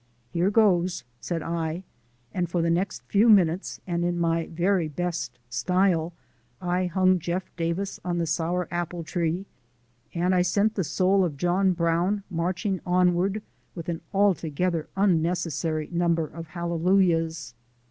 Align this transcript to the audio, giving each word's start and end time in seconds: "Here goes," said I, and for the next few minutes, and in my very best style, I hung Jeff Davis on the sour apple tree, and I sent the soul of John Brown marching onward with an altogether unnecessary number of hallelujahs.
"Here 0.31 0.49
goes," 0.49 1.03
said 1.19 1.43
I, 1.43 1.83
and 2.33 2.49
for 2.49 2.63
the 2.63 2.71
next 2.71 3.03
few 3.03 3.29
minutes, 3.29 3.79
and 3.85 4.03
in 4.03 4.17
my 4.17 4.47
very 4.47 4.87
best 4.87 5.37
style, 5.47 6.13
I 6.59 6.87
hung 6.87 7.19
Jeff 7.19 7.55
Davis 7.55 7.99
on 8.03 8.17
the 8.17 8.25
sour 8.25 8.67
apple 8.71 9.03
tree, 9.03 9.45
and 10.15 10.33
I 10.33 10.41
sent 10.41 10.73
the 10.73 10.83
soul 10.83 11.23
of 11.23 11.37
John 11.37 11.73
Brown 11.73 12.23
marching 12.31 12.81
onward 12.83 13.43
with 13.75 13.89
an 13.89 14.01
altogether 14.11 14.87
unnecessary 14.97 15.87
number 15.91 16.25
of 16.25 16.47
hallelujahs. 16.47 17.53